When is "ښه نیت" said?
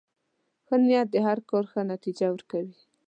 0.65-1.07